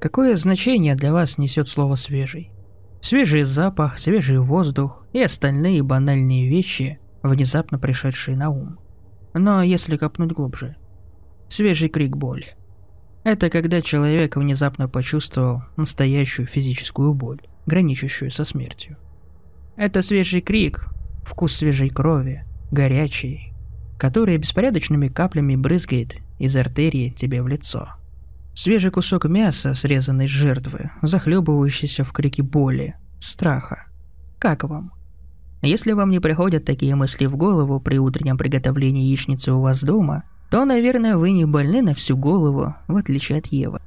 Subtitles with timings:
[0.00, 2.50] Какое значение для вас несет слово «свежий»?
[3.02, 8.78] Свежий запах, свежий воздух и остальные банальные вещи, внезапно пришедшие на ум.
[9.34, 10.76] Но если копнуть глубже.
[11.50, 12.56] Свежий крик боли.
[13.24, 18.96] Это когда человек внезапно почувствовал настоящую физическую боль, граничащую со смертью.
[19.76, 20.86] Это свежий крик,
[21.26, 23.52] вкус свежей крови, горячий,
[23.98, 27.86] который беспорядочными каплями брызгает из артерии тебе в лицо–
[28.54, 33.86] Свежий кусок мяса, срезанный с жертвы, захлебывающийся в крике боли, страха.
[34.38, 34.92] Как вам?
[35.62, 40.24] Если вам не приходят такие мысли в голову при утреннем приготовлении яичницы у вас дома,
[40.50, 43.80] то, наверное, вы не больны на всю голову, в отличие от Евы.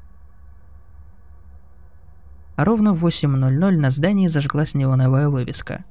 [2.55, 5.83] Ровно в 8.00 на здании зажглась неоновая вывеска.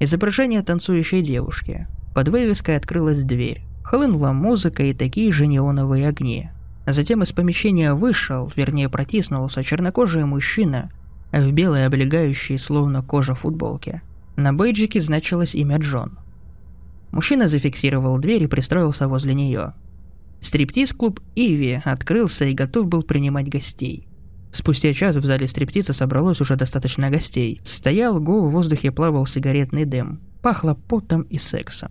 [0.00, 1.86] Изображение танцующей девушки.
[2.14, 3.62] Под вывеской открылась дверь.
[3.84, 6.50] Хлынула музыка и такие же неоновые огни,
[6.92, 10.90] затем из помещения вышел, вернее протиснулся, чернокожий мужчина
[11.32, 14.02] в белой облегающей словно кожа футболке.
[14.36, 16.18] На бейджике значилось имя Джон.
[17.10, 19.74] Мужчина зафиксировал дверь и пристроился возле нее.
[20.40, 24.06] Стриптиз-клуб «Иви» открылся и готов был принимать гостей.
[24.52, 27.60] Спустя час в зале стриптиза собралось уже достаточно гостей.
[27.64, 30.20] Стоял гул, в воздухе плавал сигаретный дым.
[30.40, 31.90] Пахло потом и сексом.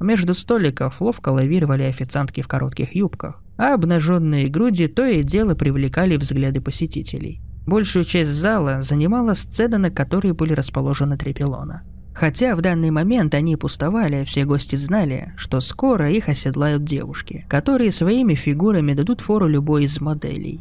[0.00, 6.16] Между столиков ловко лавировали официантки в коротких юбках а обнаженные груди то и дело привлекали
[6.16, 7.40] взгляды посетителей.
[7.66, 11.82] Большую часть зала занимала сцена, на которой были расположены три пилона.
[12.14, 17.90] Хотя в данный момент они пустовали, все гости знали, что скоро их оседлают девушки, которые
[17.90, 20.60] своими фигурами дадут фору любой из моделей.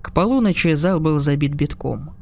[0.00, 2.14] К полуночи зал был забит битком.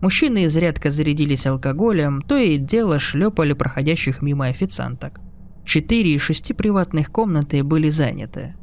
[0.00, 5.20] Мужчины изрядка зарядились алкоголем, то и дело шлепали проходящих мимо официанток.
[5.64, 8.54] Четыре из шести приватных комнаты были заняты,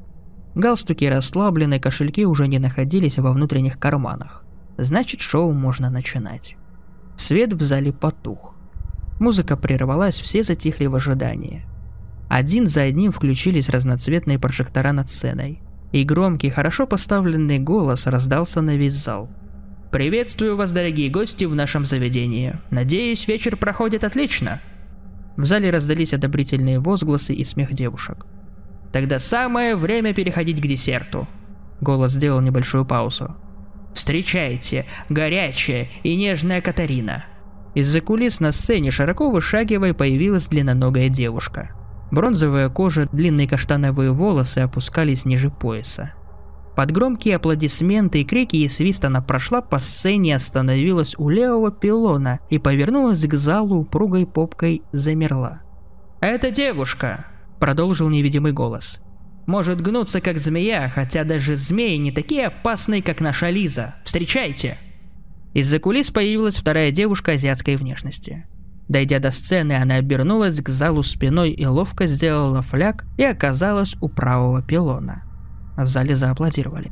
[0.55, 4.43] Галстуки расслаблены, кошельки уже не находились во внутренних карманах.
[4.77, 6.55] Значит, шоу можно начинать.
[7.17, 8.55] Свет в зале потух.
[9.19, 11.65] Музыка прервалась, все затихли в ожидании.
[12.29, 15.59] Один за одним включились разноцветные прожектора над сценой.
[15.91, 19.29] И громкий, хорошо поставленный голос раздался на весь зал.
[19.91, 22.57] «Приветствую вас, дорогие гости, в нашем заведении.
[22.71, 24.59] Надеюсь, вечер проходит отлично».
[25.37, 28.25] В зале раздались одобрительные возгласы и смех девушек.
[28.93, 31.27] Тогда самое время переходить к десерту.
[31.81, 33.35] Голос сделал небольшую паузу.
[33.93, 37.25] Встречайте, горячая и нежная Катарина.
[37.73, 41.71] Из-за кулис на сцене широко вышагивая появилась длинноногая девушка.
[42.11, 46.13] Бронзовая кожа, длинные каштановые волосы опускались ниже пояса.
[46.75, 52.39] Под громкие аплодисменты и крики и свист она прошла по сцене, остановилась у левого пилона
[52.51, 55.61] и повернулась к залу упругой попкой замерла.
[56.19, 57.25] «Это девушка!»
[57.63, 58.99] Продолжил невидимый голос.
[59.45, 63.95] Может гнуться как змея, хотя даже змеи не такие опасные, как наша Лиза.
[64.03, 64.75] Встречайте!»
[65.53, 68.45] Из-за кулис появилась вторая девушка азиатской внешности.
[68.89, 74.09] Дойдя до сцены, она обернулась к залу спиной и ловко сделала фляг и оказалась у
[74.09, 75.23] правого пилона.
[75.77, 76.91] В зале зааплодировали.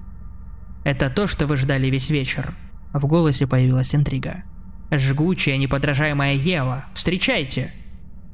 [0.85, 2.53] «Это то, что вы ждали весь вечер».
[2.93, 4.43] В голосе появилась интрига.
[4.89, 7.73] «Жгучая, неподражаемая Ева, встречайте!»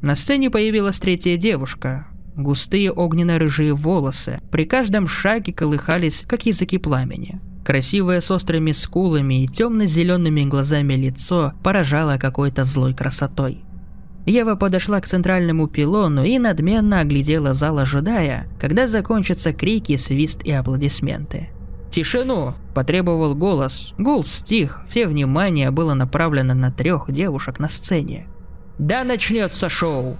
[0.01, 2.05] На сцене появилась третья девушка,
[2.37, 7.41] Густые огненно-рыжие волосы при каждом шаге колыхались, как языки пламени.
[7.65, 13.63] Красивое с острыми скулами и темно-зелеными глазами лицо поражало какой-то злой красотой.
[14.27, 20.51] Ева подошла к центральному пилону и надменно оглядела зал, ожидая, когда закончатся крики, свист и
[20.51, 21.49] аплодисменты.
[21.89, 23.93] «Тишину!»– потребовал голос.
[23.97, 28.27] Гул стих, все внимание было направлено на трех девушек на сцене.
[28.77, 30.17] «Да начнется шоу!»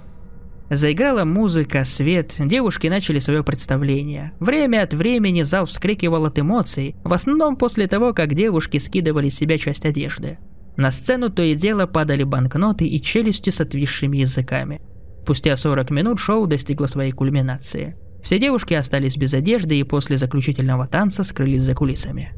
[0.70, 4.32] Заиграла музыка, свет, девушки начали свое представление.
[4.38, 9.36] Время от времени зал вскрикивал от эмоций, в основном после того, как девушки скидывали с
[9.36, 10.38] себя часть одежды.
[10.76, 14.82] На сцену то и дело падали банкноты и челюсти с отвисшими языками.
[15.24, 17.96] Спустя 40 минут шоу достигло своей кульминации.
[18.22, 22.32] Все девушки остались без одежды и после заключительного танца скрылись за кулисами.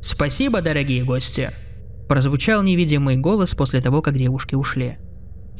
[0.00, 1.50] «Спасибо, дорогие гости!»
[2.08, 4.98] Прозвучал невидимый голос после того, как девушки ушли.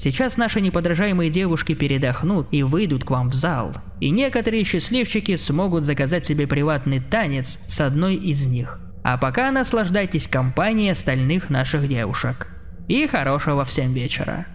[0.03, 3.75] Сейчас наши неподражаемые девушки передохнут и выйдут к вам в зал.
[4.01, 8.81] И некоторые счастливчики смогут заказать себе приватный танец с одной из них.
[9.05, 12.49] А пока наслаждайтесь компанией остальных наших девушек.
[12.89, 14.47] И хорошего всем вечера.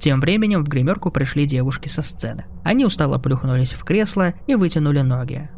[0.00, 2.46] Тем временем в гримерку пришли девушки со сцены.
[2.64, 5.50] Они устало плюхнулись в кресло и вытянули ноги.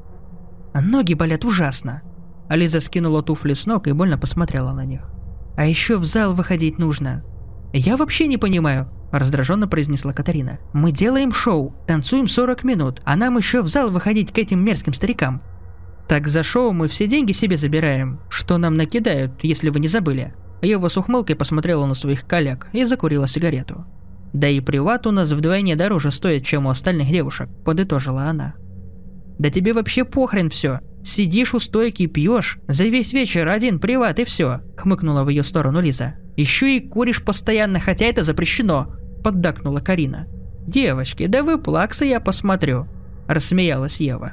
[0.75, 2.02] Ноги болят ужасно.
[2.50, 5.08] Ализа скинула туфли с ног и больно посмотрела на них.
[5.56, 7.25] А еще в зал выходить нужно.
[7.76, 10.61] Я вообще не понимаю, раздраженно произнесла Катарина.
[10.73, 14.93] Мы делаем шоу, танцуем 40 минут, а нам еще в зал выходить к этим мерзким
[14.93, 15.43] старикам.
[16.09, 18.21] Так за шоу мы все деньги себе забираем.
[18.29, 20.35] Что нам накидают, если вы не забыли?
[20.62, 23.85] Ева с ухмылкой посмотрела на своих коллег и закурила сигарету.
[24.32, 28.55] Да и приват у нас вдвойне дороже стоит, чем у остальных девушек, подытожила она.
[29.41, 30.79] Да тебе вообще похрен все.
[31.05, 35.83] Сидишь у стойки, пьешь, за весь вечер один приват и все, хмыкнула в ее сторону
[35.83, 36.15] Лиза.
[36.35, 40.27] Еще и куришь постоянно, хотя это запрещено, поддакнула Карина.
[40.67, 42.89] Девочки, да вы плаксы я посмотрю,
[43.29, 44.33] рассмеялась Ева.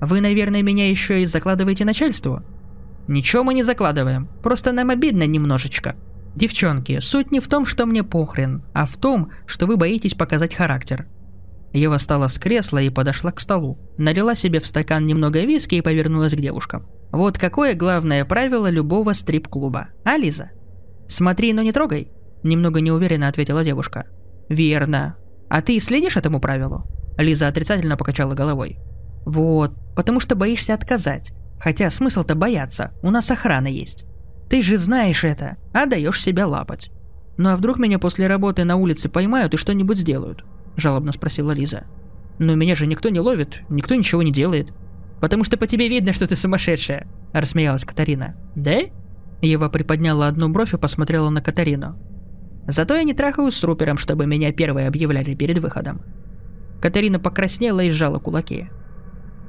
[0.00, 2.44] Вы, наверное, меня еще и закладываете начальству?
[3.08, 5.96] Ничего мы не закладываем, просто нам обидно немножечко.
[6.36, 10.54] Девчонки, суть не в том, что мне похрен, а в том, что вы боитесь показать
[10.54, 11.08] характер.
[11.72, 13.78] Ева встала с кресла и подошла к столу.
[13.96, 16.86] Налила себе в стакан немного виски и повернулась к девушкам.
[17.12, 19.88] Вот какое главное правило любого стрип-клуба.
[20.04, 20.50] А, Лиза?
[21.06, 22.10] Смотри, но не трогай.
[22.42, 24.06] Немного неуверенно ответила девушка.
[24.48, 25.16] Верно.
[25.48, 26.84] А ты следишь этому правилу?
[27.18, 28.78] Лиза отрицательно покачала головой.
[29.24, 31.32] Вот, потому что боишься отказать.
[31.60, 34.04] Хотя смысл-то бояться, у нас охрана есть.
[34.50, 36.90] Ты же знаешь это, а даешь себя лапать.
[37.36, 40.44] Ну а вдруг меня после работы на улице поймают и что-нибудь сделают?
[40.76, 41.84] Жалобно спросила Лиза.
[42.38, 44.72] Но меня же никто не ловит, никто ничего не делает.
[45.20, 48.34] Потому что по тебе видно, что ты сумасшедшая, рассмеялась Катарина.
[48.56, 48.80] Да?
[49.40, 51.96] Ева приподняла одну бровь и посмотрела на Катарину.
[52.66, 56.02] Зато я не трахаюсь с Рупером, чтобы меня первые объявляли перед выходом.
[56.80, 58.68] Катарина покраснела и сжала кулаки.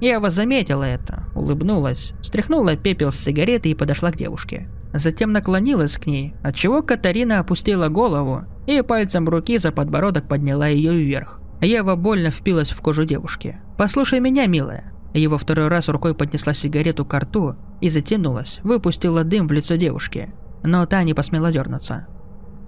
[0.02, 4.68] Ева заметила это, улыбнулась, стряхнула пепел с сигареты и подошла к девушке.
[4.94, 10.94] Затем наклонилась к ней, отчего Катарина опустила голову и пальцем руки за подбородок подняла ее
[10.94, 11.42] вверх.
[11.62, 13.60] Ева больно впилась в кожу девушки.
[13.78, 14.94] «Послушай меня, милая».
[15.14, 20.34] Ева второй раз рукой поднесла сигарету к рту и затянулась, выпустила дым в лицо девушки.
[20.64, 22.08] Но та не посмела дернуться.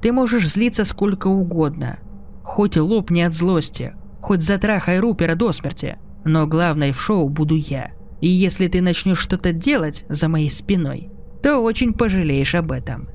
[0.02, 2.00] «Ты можешь злиться сколько угодно.
[2.44, 5.98] Хоть лопни от злости, хоть затрахай Рупера до смерти.
[6.24, 7.92] Но главной в шоу буду я.
[8.22, 11.12] И если ты начнешь что-то делать за моей спиной,
[11.46, 13.08] то очень пожалеешь об этом.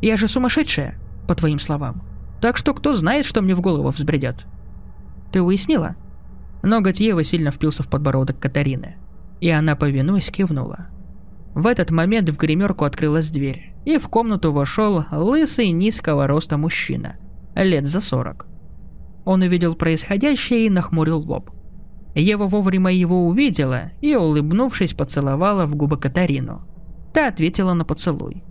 [0.00, 2.04] Я же сумасшедшая, по твоим словам.
[2.40, 4.46] Так что кто знает, что мне в голову взбредет.
[5.32, 5.96] Ты уяснила?
[6.62, 8.94] Ноготь Евы сильно впился в подбородок Катарины.
[9.40, 10.86] И она, повинуясь, кивнула.
[11.56, 17.16] В этот момент в гримерку открылась дверь, и в комнату вошел лысый низкого роста мужчина,
[17.56, 18.46] лет за сорок.
[19.24, 21.50] Он увидел происходящее и нахмурил лоб.
[22.14, 26.68] Ева вовремя его увидела и, улыбнувшись, поцеловала в губы Катарину.
[27.14, 28.42] Та ответила на поцелуй.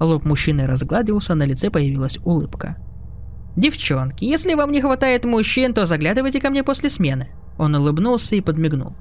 [0.00, 2.76] Лоб мужчины разгладился, на лице появилась улыбка.
[3.56, 7.28] «Девчонки, если вам не хватает мужчин, то заглядывайте ко мне после смены».
[7.58, 8.94] Он улыбнулся и подмигнул.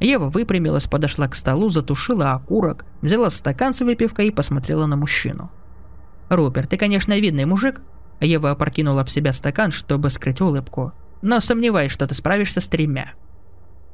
[0.00, 5.50] Ева выпрямилась, подошла к столу, затушила окурок, взяла стакан с выпивкой и посмотрела на мужчину.
[6.28, 7.80] «Руперт, ты, конечно, видный мужик».
[8.20, 10.92] Ева опрокинула в себя стакан, чтобы скрыть улыбку.
[11.22, 13.14] «Но сомневаюсь, что ты справишься с тремя».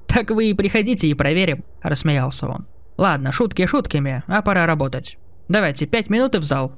[0.09, 2.67] «Так вы и приходите и проверим»,– рассмеялся он.
[2.99, 5.17] «Ладно, шутки шутками, а пора работать.
[5.49, 6.73] Давайте пять минут и в зал».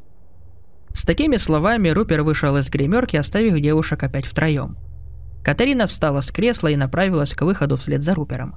[0.92, 4.76] С такими словами Рупер вышел из гримерки, оставив девушек опять втроем.
[5.42, 8.54] Катарина встала с кресла и направилась к выходу вслед за Рупером.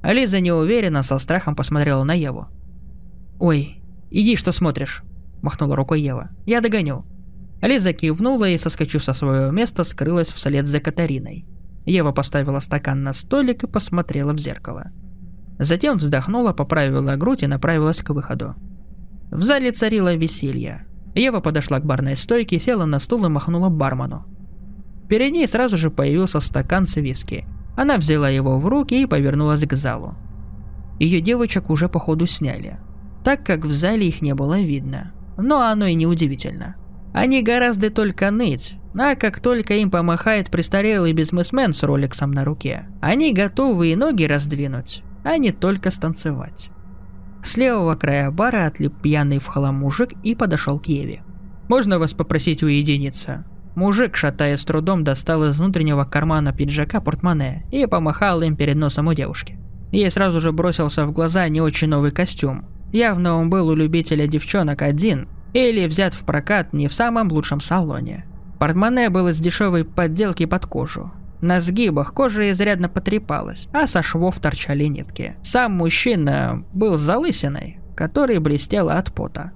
[0.00, 2.46] Ализа неуверенно, со страхом посмотрела на Еву.
[3.38, 5.02] «Ой, иди, что смотришь?»–
[5.42, 6.30] махнула рукой Ева.
[6.46, 7.04] «Я догоню».
[7.60, 11.44] Ализа кивнула и, соскочив со своего места, скрылась вслед за Катариной–
[11.88, 14.92] Ева поставила стакан на столик и посмотрела в зеркало.
[15.58, 18.54] Затем вздохнула, поправила грудь и направилась к выходу.
[19.30, 20.86] В зале царило веселье.
[21.14, 24.24] Ева подошла к барной стойке, села на стул и махнула бармену.
[25.08, 27.46] Перед ней сразу же появился стакан с виски.
[27.76, 30.14] Она взяла его в руки и повернулась к залу.
[30.98, 32.78] Ее девочек уже походу сняли,
[33.24, 35.12] так как в зале их не было видно.
[35.36, 36.76] Но оно и не удивительно.
[37.12, 42.86] Они гораздо только ныть, а как только им помахает престарелый бизнесмен с роликсом на руке,
[43.00, 46.70] они готовы и ноги раздвинуть, а не только станцевать.
[47.42, 51.22] С левого края бара отлип пьяный в хлам мужик и подошел к Еве.
[51.68, 53.44] «Можно вас попросить уединиться?»
[53.74, 59.08] Мужик, шатая с трудом, достал из внутреннего кармана пиджака портмоне и помахал им перед носом
[59.08, 59.58] у девушки.
[59.92, 62.64] Ей сразу же бросился в глаза не очень новый костюм.
[62.90, 67.60] Явно он был у любителя девчонок один или взят в прокат не в самом лучшем
[67.60, 68.24] салоне.
[68.58, 71.12] Портмоне было с дешевой подделки под кожу.
[71.40, 75.36] На сгибах кожа изрядно потрепалась, а со швов торчали нитки.
[75.42, 79.52] Сам мужчина был залысиной, которая блестела от пота.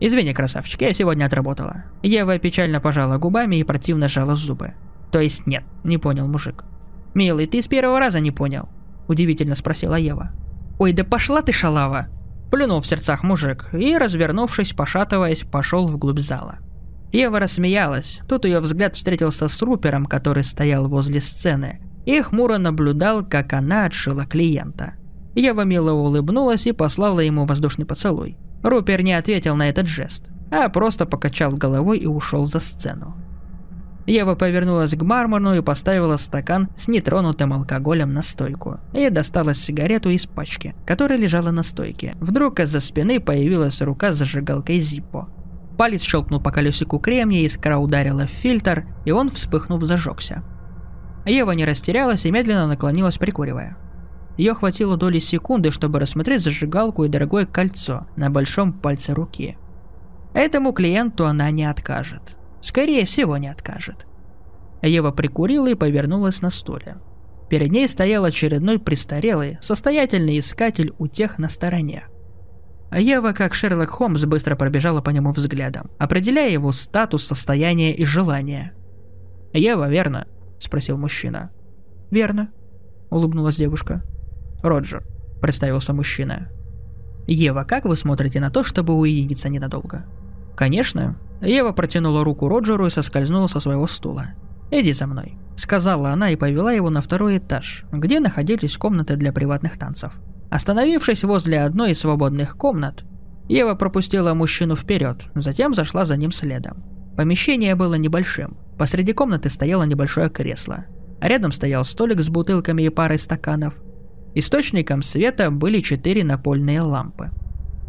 [0.00, 1.84] «Извини, красавчик, я сегодня отработала».
[2.02, 4.74] Ева печально пожала губами и противно сжала зубы.
[5.12, 6.64] «То есть нет»,— не понял мужик.
[7.14, 8.68] «Милый, ты с первого раза не понял?»—
[9.08, 10.32] удивительно спросила Ева.
[10.78, 12.08] «Ой, да пошла ты, шалава!»
[12.50, 16.58] Плюнул в сердцах мужик и, развернувшись, пошатываясь, пошел вглубь зала.
[17.12, 18.20] Ева рассмеялась.
[18.28, 23.86] Тут ее взгляд встретился с Рупером, который стоял возле сцены, и хмуро наблюдал, как она
[23.86, 24.94] отшила клиента.
[25.34, 28.36] Ева мило улыбнулась и послала ему воздушный поцелуй.
[28.62, 33.16] Рупер не ответил на этот жест, а просто покачал головой и ушел за сцену.
[34.06, 38.80] Ева повернулась к бармену и поставила стакан с нетронутым алкоголем на стойку.
[38.92, 42.16] И достала сигарету из пачки, которая лежала на стойке.
[42.20, 45.28] Вдруг из-за спины появилась рука с зажигалкой Зиппо.
[45.80, 50.42] Палец щелкнул по колесику кремния, искра ударила в фильтр, и он, вспыхнув, зажегся.
[51.24, 53.78] Ева не растерялась и медленно наклонилась, прикуривая.
[54.36, 59.56] Ее хватило доли секунды, чтобы рассмотреть зажигалку и дорогое кольцо на большом пальце руки.
[60.34, 62.36] Этому клиенту она не откажет.
[62.60, 64.06] Скорее всего, не откажет.
[64.82, 66.98] Ева прикурила и повернулась на стуле.
[67.48, 72.04] Перед ней стоял очередной престарелый, состоятельный искатель у тех на стороне.
[72.92, 78.72] Ева, как Шерлок Холмс, быстро пробежала по нему взглядом, определяя его статус, состояние и желание.
[79.52, 80.26] «Ева, верно?»–
[80.58, 81.50] спросил мужчина.
[82.10, 82.50] «Верно»,–
[83.10, 84.02] улыбнулась девушка.
[84.62, 85.04] «Роджер»,–
[85.40, 86.50] представился мужчина.
[87.26, 90.04] «Ева, как вы смотрите на то, чтобы уединиться ненадолго?»
[90.56, 91.16] «Конечно».
[91.40, 94.34] Ева протянула руку Роджеру и соскользнула со своего стула.
[94.70, 99.32] «Иди за мной»,– сказала она и повела его на второй этаж, где находились комнаты для
[99.32, 100.12] приватных танцев.
[100.50, 103.04] Остановившись возле одной из свободных комнат,
[103.48, 106.84] Ева пропустила мужчину вперед, затем зашла за ним следом.
[107.16, 108.56] Помещение было небольшим.
[108.78, 110.86] Посреди комнаты стояло небольшое кресло.
[111.20, 113.74] Рядом стоял столик с бутылками и парой стаканов.
[114.34, 117.30] Источником света были четыре напольные лампы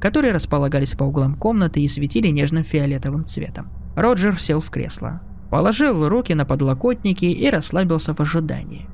[0.01, 3.70] которые располагались по углам комнаты и светили нежным фиолетовым цветом.
[3.96, 8.89] Роджер сел в кресло, положил руки на подлокотники и расслабился в ожидании.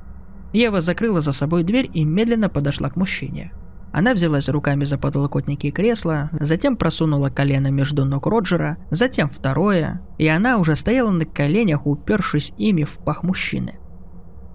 [0.52, 3.52] Ева закрыла за собой дверь и медленно подошла к мужчине.
[3.92, 10.26] Она взялась руками за подлокотники кресла, затем просунула колено между ног Роджера, затем второе, и
[10.28, 13.78] она уже стояла на коленях, упершись ими в пах мужчины.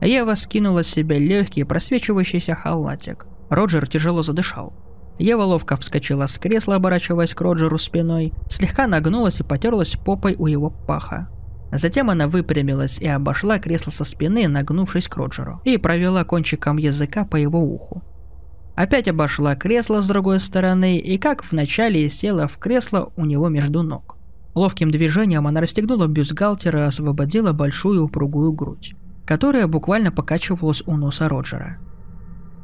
[0.01, 3.25] Ева скинула с себя легкий просвечивающийся халатик.
[3.49, 4.73] Роджер тяжело задышал.
[5.19, 10.47] Ева ловко вскочила с кресла, оборачиваясь к Роджеру спиной, слегка нагнулась и потерлась попой у
[10.47, 11.29] его паха.
[11.71, 17.25] Затем она выпрямилась и обошла кресло со спины, нагнувшись к Роджеру, и провела кончиком языка
[17.25, 18.03] по его уху.
[18.75, 23.83] Опять обошла кресло с другой стороны и, как вначале, села в кресло у него между
[23.83, 24.17] ног.
[24.55, 31.29] Ловким движением она расстегнула бюстгальтер и освободила большую упругую грудь, которая буквально покачивалась у носа
[31.29, 31.77] Роджера–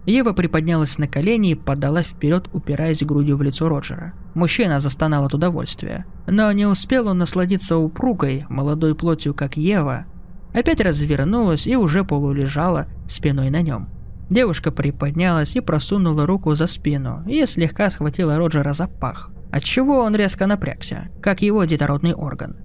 [0.09, 4.13] Ева приподнялась на колени и подала вперед, упираясь грудью в лицо Роджера.
[4.33, 6.05] Мужчина застонал от удовольствия.
[6.25, 10.05] Но не успел он насладиться упругой, молодой плотью, как Ева.
[10.53, 13.89] Опять развернулась и уже полулежала спиной на нем.
[14.29, 20.15] Девушка приподнялась и просунула руку за спину и слегка схватила Роджера за пах, отчего он
[20.15, 22.57] резко напрягся, как его детородный орган.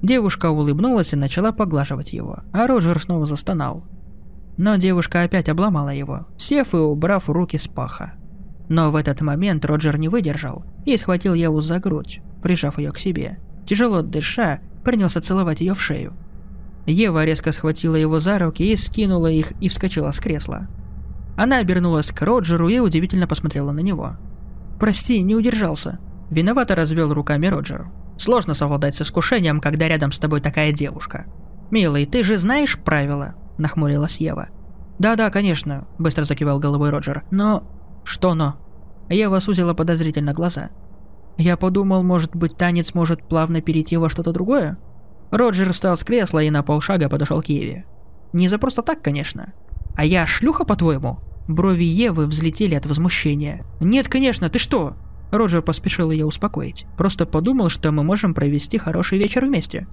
[0.00, 3.84] Девушка улыбнулась и начала поглаживать его, а Роджер снова застонал.
[4.56, 8.12] Но девушка опять обломала его, сев и убрав руки с паха.
[8.68, 12.98] Но в этот момент Роджер не выдержал и схватил Еву за грудь, прижав ее к
[12.98, 13.38] себе.
[13.66, 16.12] Тяжело дыша, принялся целовать ее в шею.
[16.86, 20.68] Ева резко схватила его за руки и скинула их и вскочила с кресла.
[21.38, 24.16] Она обернулась к Роджеру и удивительно посмотрела на него.
[24.80, 26.00] «Прости, не удержался».
[26.30, 27.92] Виновато развел руками Роджер.
[28.16, 31.26] «Сложно совладать с искушением, когда рядом с тобой такая девушка.
[31.70, 34.48] Милый, ты же знаешь правила?»– нахмурилась Ева.
[34.98, 37.22] «Да-да, конечно»,– быстро закивал головой Роджер.
[37.30, 37.62] «Но...»
[38.02, 38.56] «Что но?»
[39.08, 40.70] Ева сузила подозрительно глаза.
[41.36, 44.76] «Я подумал, может быть, танец может плавно перейти во что-то другое?»
[45.30, 47.84] Роджер встал с кресла и на полшага подошел к Еве.
[48.32, 49.52] «Не за просто так, конечно.
[49.94, 53.64] А я шлюха, по-твоему?» Брови Евы взлетели от возмущения.
[53.80, 54.96] «Нет, конечно, ты что?»
[55.30, 56.84] Роджер поспешил ее успокоить.
[56.98, 59.86] «Просто подумал, что мы можем провести хороший вечер вместе».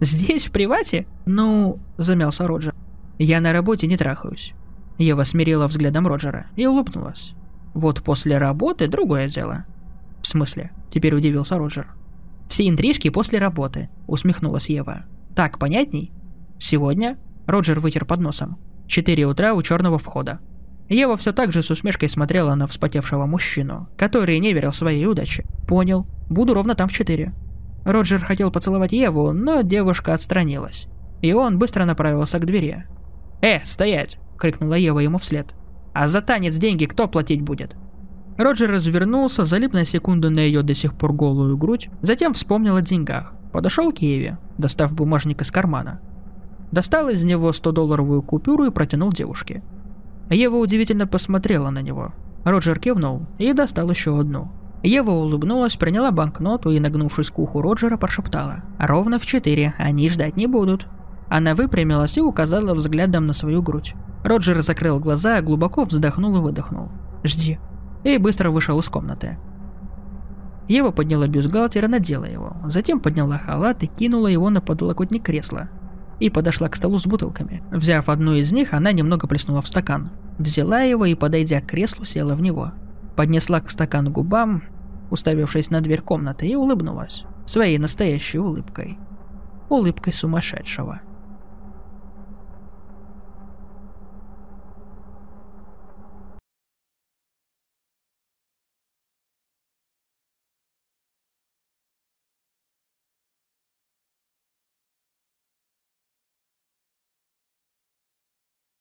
[0.00, 2.74] «Здесь, в привате?» «Ну...»– замялся Роджер.
[3.18, 4.52] «Я на работе не трахаюсь».
[4.98, 7.34] Ева смирила взглядом Роджера и улыбнулась.
[7.72, 9.64] «Вот после работы другое дело».
[10.20, 11.88] «В смысле?»– теперь удивился Роджер.
[12.48, 15.04] «Все интрижки после работы»,– усмехнулась Ева.
[15.34, 16.12] «Так понятней?»
[16.58, 18.58] «Сегодня?»– Роджер вытер под носом.
[18.86, 20.40] «Четыре утра у черного входа».
[20.88, 25.44] Ева все так же с усмешкой смотрела на вспотевшего мужчину, который не верил своей удаче.
[25.66, 26.06] «Понял.
[26.28, 27.32] Буду ровно там в четыре».
[27.84, 30.88] Роджер хотел поцеловать Еву, но девушка отстранилась.
[31.22, 32.86] И он быстро направился к двери.
[33.42, 35.54] «Э, стоять!»– крикнула Ева ему вслед.
[35.92, 37.76] «А за танец деньги кто платить будет?»
[38.36, 42.82] Роджер развернулся, залип на секунду на ее до сих пор голую грудь, затем вспомнил о
[42.82, 43.34] деньгах.
[43.52, 46.00] Подошел к Еве, достав бумажник из кармана.
[46.72, 49.62] Достал из него 100-долларовую купюру и протянул девушке.
[50.30, 52.12] Ева удивительно посмотрела на него.
[52.44, 54.50] Роджер кивнул и достал еще одну.
[54.82, 58.62] Ева улыбнулась, приняла банкноту и, нагнувшись к уху Роджера, прошептала.
[58.78, 60.86] «Ровно в четыре, они ждать не будут».
[61.30, 63.94] Она выпрямилась и указала взглядом на свою грудь.
[64.24, 66.90] Роджер закрыл глаза, глубоко вздохнул и выдохнул.
[67.24, 67.58] «Жди»,
[68.04, 69.38] и быстро вышел из комнаты.
[70.68, 75.68] Ева подняла бюстгальтер и надела его, затем подняла халат и кинула его на подлокотник кресла.
[76.20, 77.62] И подошла к столу с бутылками.
[77.70, 80.10] Взяв одну из них, она немного плеснула в стакан.
[80.38, 82.72] Взяла его и, подойдя к креслу, села в него.
[83.16, 84.64] Поднесла к стакану губам,
[85.10, 87.24] уставившись на дверь комнаты, и улыбнулась.
[87.46, 88.98] Своей настоящей улыбкой.
[89.68, 91.00] Улыбкой сумасшедшего.